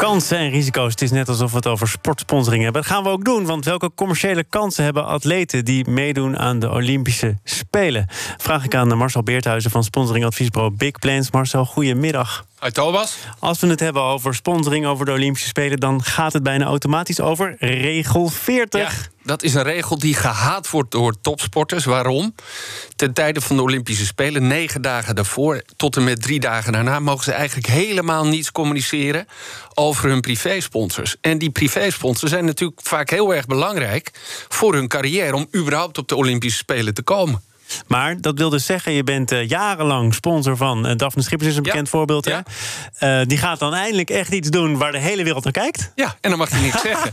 [0.00, 0.90] Kansen en risico's.
[0.90, 2.82] Het is net alsof we het over sportsponsoring hebben.
[2.82, 6.70] Dat gaan we ook doen, want welke commerciële kansen hebben atleten die meedoen aan de
[6.70, 8.06] Olympische Spelen?
[8.36, 11.30] Vraag ik aan Marcel Beerthuizen van sponsoringadviesbureau Big Plans.
[11.30, 12.44] Marcel, goedemiddag.
[12.60, 13.16] Hoi Thomas.
[13.38, 17.20] Als we het hebben over sponsoring over de Olympische Spelen, dan gaat het bijna automatisch
[17.20, 18.80] over regel 40.
[18.80, 21.84] Ja, dat is een regel die gehaat wordt door topsporters.
[21.84, 22.34] Waarom?
[22.96, 26.98] Ten tijde van de Olympische Spelen, negen dagen daarvoor tot en met drie dagen daarna,
[26.98, 29.26] mogen ze eigenlijk helemaal niets communiceren
[29.74, 31.16] over hun privésponsors.
[31.20, 34.10] En die privésponsors zijn natuurlijk vaak heel erg belangrijk
[34.48, 37.42] voor hun carrière om überhaupt op de Olympische Spelen te komen.
[37.86, 41.56] Maar dat wil dus zeggen, je bent uh, jarenlang sponsor van uh, Daphne Schippers, is
[41.56, 42.26] een bekend voorbeeld.
[42.26, 42.42] Ja.
[43.00, 45.92] Uh, die gaat dan eindelijk echt iets doen waar de hele wereld naar kijkt.
[45.94, 47.12] Ja, en dan mag je niks zeggen.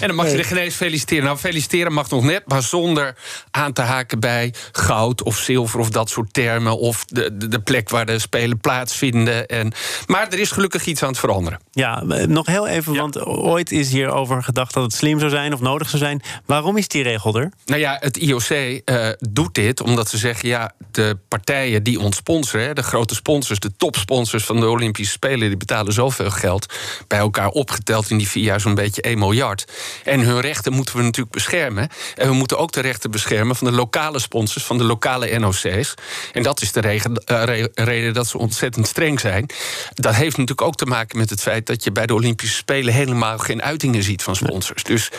[0.00, 1.24] En dan mag je de genees feliciteren.
[1.24, 3.16] Nou, feliciteren mag nog net, maar zonder
[3.50, 6.78] aan te haken bij goud of zilver of dat soort termen.
[6.78, 9.46] Of de, de, de plek waar de spelen plaatsvinden.
[9.46, 9.72] En,
[10.06, 11.60] maar er is gelukkig iets aan het veranderen.
[11.70, 13.00] Ja, nog heel even, ja.
[13.00, 16.22] want ooit is hierover gedacht dat het slim zou zijn of nodig zou zijn.
[16.46, 17.52] Waarom is die regel er?
[17.64, 18.80] Nou ja, het IOC
[19.18, 23.58] doet dit om omdat ze zeggen: ja, de partijen die ons sponsoren, de grote sponsors,
[23.58, 26.74] de topsponsors van de Olympische Spelen, die betalen zoveel geld.
[27.08, 29.64] Bij elkaar opgeteld in die vier jaar zo'n beetje 1 miljard.
[30.04, 31.88] En hun rechten moeten we natuurlijk beschermen.
[32.16, 35.94] En we moeten ook de rechten beschermen van de lokale sponsors, van de lokale NOC's.
[36.32, 36.82] En dat is de
[37.30, 39.46] uh, reden dat ze ontzettend streng zijn.
[39.94, 42.94] Dat heeft natuurlijk ook te maken met het feit dat je bij de Olympische Spelen
[42.94, 44.82] helemaal geen uitingen ziet van sponsors.
[44.82, 45.10] Dus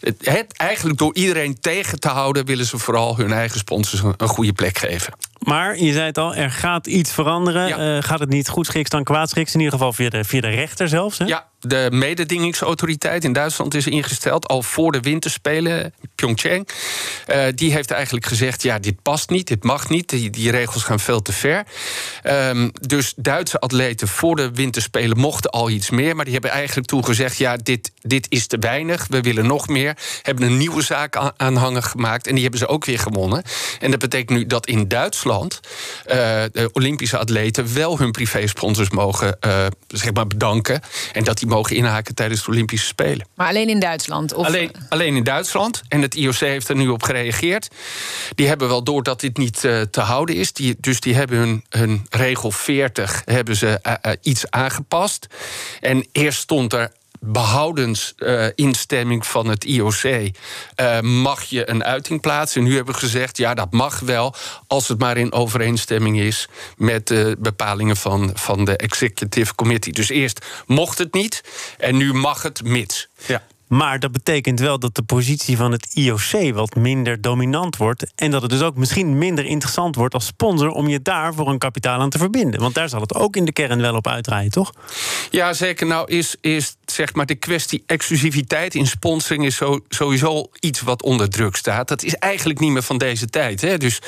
[0.00, 4.52] het, eigenlijk door iedereen tegen te houden, willen ze vooral hun eigen sponsors een goede
[4.52, 5.12] plek geven.
[5.44, 7.68] Maar je zei het al, er gaat iets veranderen.
[7.68, 7.96] Ja.
[7.96, 9.54] Uh, gaat het niet goed schiks dan kwaadschiks?
[9.54, 11.18] In ieder geval via de, via de rechter zelfs.
[11.18, 11.24] Hè?
[11.24, 16.68] Ja, de mededingingsautoriteit in Duitsland is ingesteld al voor de winterspelen, Pyeongchang.
[17.26, 20.82] Uh, die heeft eigenlijk gezegd: ja, dit past niet, dit mag niet, die, die regels
[20.82, 21.64] gaan veel te ver.
[22.24, 26.88] Um, dus Duitse atleten voor de winterspelen mochten al iets meer, maar die hebben eigenlijk
[26.88, 29.96] toegezegd: ja, dit, dit is te weinig, we willen nog meer.
[30.22, 33.42] Hebben een nieuwe zaak aanhanger gemaakt en die hebben ze ook weer gewonnen.
[33.80, 36.14] En dat betekent nu dat in Duitsland uh,
[36.52, 40.80] de Olympische atleten wel hun privésponsors mogen uh, zeg maar bedanken
[41.12, 43.26] en dat die mogen inhaken tijdens de Olympische Spelen.
[43.34, 44.34] Maar alleen in Duitsland?
[44.34, 44.46] Of...
[44.46, 45.82] Alleen, alleen in Duitsland.
[45.88, 47.68] En het IOC heeft er nu op gereageerd.
[48.34, 50.52] Die hebben wel door dat dit niet uh, te houden is.
[50.52, 53.80] Die, dus die hebben hun, hun regel 40 hebben ze,
[54.20, 55.26] iets aangepast.
[55.80, 56.92] En eerst stond er
[57.26, 62.60] behoudens uh, instemming van het IOC uh, mag je een uiting plaatsen.
[62.60, 64.34] En nu hebben we gezegd, ja, dat mag wel,
[64.66, 69.92] als het maar in overeenstemming is met de bepalingen van, van de Executive Committee.
[69.92, 71.42] Dus eerst mocht het niet
[71.78, 73.08] en nu mag het mits.
[73.26, 73.42] Ja.
[73.66, 78.12] Maar dat betekent wel dat de positie van het IOC wat minder dominant wordt.
[78.14, 81.48] En dat het dus ook misschien minder interessant wordt als sponsor om je daar voor
[81.48, 82.60] een kapitaal aan te verbinden.
[82.60, 84.72] Want daar zal het ook in de kern wel op uitdraaien, toch?
[85.30, 85.86] Ja, zeker.
[85.86, 91.30] Nou, is, is zeg maar de kwestie exclusiviteit in sponsoring is sowieso iets wat onder
[91.30, 91.88] druk staat.
[91.88, 93.60] Dat is eigenlijk niet meer van deze tijd.
[93.60, 93.78] Hè?
[93.78, 93.98] Dus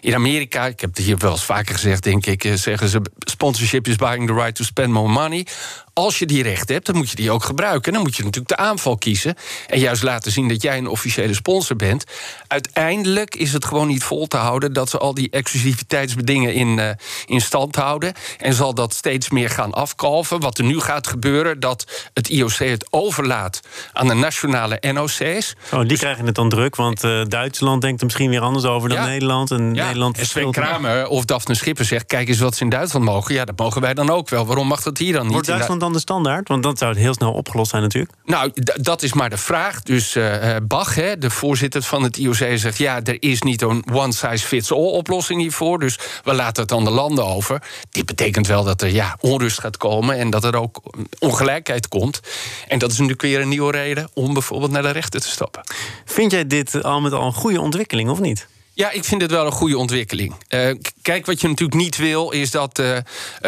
[0.00, 3.00] in Amerika, ik heb het hier wel eens vaker gezegd, denk ik, eh, zeggen ze:
[3.18, 5.46] sponsorship is buying the right to spend more money
[5.94, 7.86] als je die rechten hebt, dan moet je die ook gebruiken.
[7.86, 9.34] En dan moet je natuurlijk de aanval kiezen.
[9.66, 12.04] En juist laten zien dat jij een officiële sponsor bent.
[12.46, 16.90] Uiteindelijk is het gewoon niet vol te houden dat ze al die exclusiviteitsbedingen in, uh,
[17.26, 18.12] in stand houden.
[18.38, 20.40] En zal dat steeds meer gaan afkalven.
[20.40, 23.60] Wat er nu gaat gebeuren, dat het IOC het overlaat
[23.92, 25.54] aan de nationale NOC's.
[25.72, 28.64] Oh, die dus, krijgen het dan druk, want uh, Duitsland denkt er misschien weer anders
[28.64, 29.50] over dan ja, Nederland.
[29.50, 32.70] En ja, Nederland en Sven Kramer of Daphne Schipper zegt: kijk eens wat ze in
[32.70, 33.34] Duitsland mogen.
[33.34, 34.46] Ja, dat mogen wij dan ook wel.
[34.46, 35.32] Waarom mag dat hier dan niet?
[35.32, 36.48] Wordt Duitsland dan de standaard?
[36.48, 38.12] Want dan zou het heel snel opgelost zijn natuurlijk.
[38.24, 39.82] Nou, dat is maar de vraag.
[39.82, 42.78] Dus uh, Bach, hè, de voorzitter van het IOC, zegt...
[42.78, 45.78] ja, er is niet een one-size-fits-all oplossing hiervoor...
[45.78, 47.62] dus we laten het aan de landen over.
[47.90, 50.18] Dit betekent wel dat er ja, onrust gaat komen...
[50.18, 50.82] en dat er ook
[51.18, 52.11] ongelijkheid komt.
[52.68, 54.10] En dat is natuurlijk weer een nieuwe reden...
[54.12, 55.62] om bijvoorbeeld naar de rechter te stappen.
[56.04, 58.46] Vind jij dit al met al een goede ontwikkeling, of niet?
[58.74, 60.34] Ja, ik vind het wel een goede ontwikkeling.
[60.48, 63.02] Uh, kijk, wat je natuurlijk niet wil, is dat uh, uh,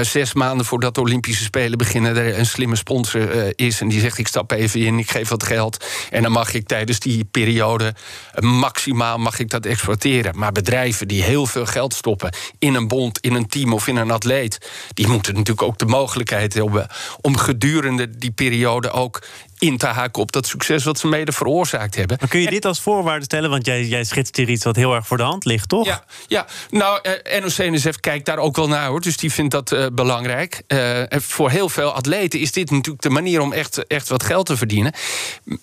[0.00, 3.80] zes maanden voordat de Olympische Spelen beginnen, er een slimme sponsor is.
[3.80, 5.84] En die zegt: Ik stap even in, ik geef wat geld.
[6.10, 7.94] En dan mag ik tijdens die periode
[8.38, 10.38] maximaal mag ik dat exploiteren.
[10.38, 13.96] Maar bedrijven die heel veel geld stoppen in een bond, in een team of in
[13.96, 16.88] een atleet, die moeten natuurlijk ook de mogelijkheid hebben
[17.20, 19.22] om gedurende die periode ook
[19.60, 22.16] in te haken op dat succes wat ze mede veroorzaakt hebben.
[22.20, 23.50] Maar kun je dit als voorwaarde stellen?
[23.50, 25.86] Want jij, jij schetst hier iets wat heel erg voor de hand ligt, toch?
[25.86, 26.46] Ja, ja.
[26.70, 29.00] nou, eh, NOC-NSF kijkt daar ook wel naar, hoor.
[29.00, 30.62] Dus die vindt dat uh, belangrijk.
[30.68, 34.46] Uh, voor heel veel atleten is dit natuurlijk de manier om echt, echt wat geld
[34.46, 34.92] te verdienen.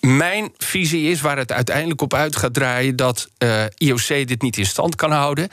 [0.00, 2.96] Mijn visie is, waar het uiteindelijk op uit gaat draaien...
[2.96, 5.48] dat uh, IOC dit niet in stand kan houden.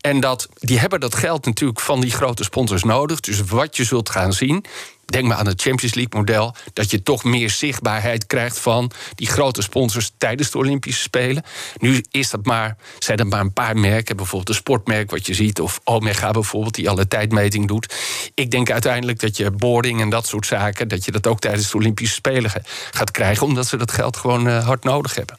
[0.00, 3.20] En dat die hebben dat geld natuurlijk van die grote sponsors nodig.
[3.20, 4.64] Dus wat je zult gaan zien
[5.12, 9.26] denk maar aan het Champions League model, dat je toch meer zichtbaarheid krijgt van die
[9.26, 11.42] grote sponsors tijdens de Olympische Spelen.
[11.78, 15.34] Nu is dat maar, zijn er maar een paar merken, bijvoorbeeld een sportmerk wat je
[15.34, 17.94] ziet, of Omega bijvoorbeeld, die alle tijdmeting doet.
[18.34, 21.70] Ik denk uiteindelijk dat je boarding en dat soort zaken, dat je dat ook tijdens
[21.70, 22.50] de Olympische Spelen
[22.90, 25.38] gaat krijgen, omdat ze dat geld gewoon uh, hard nodig hebben.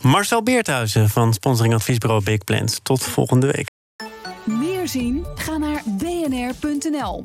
[0.00, 2.80] Marcel Beerthuizen van sponsoringadviesbureau Big Plans.
[2.82, 3.70] Tot volgende week.
[4.44, 5.26] Meer zien?
[5.34, 7.22] Ga naar bnr.nl.